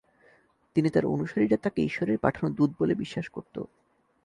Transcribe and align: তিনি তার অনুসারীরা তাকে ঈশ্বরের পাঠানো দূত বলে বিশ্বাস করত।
তিনি 0.75 0.89
তার 0.89 1.05
অনুসারীরা 1.05 1.57
তাকে 1.57 1.79
ঈশ্বরের 1.81 2.17
পাঠানো 2.17 2.47
দূত 2.49 2.71
বলে 2.79 2.93
বিশ্বাস 2.95 3.27
করত। 3.29 3.55